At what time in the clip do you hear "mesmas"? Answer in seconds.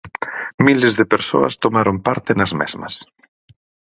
2.61-2.93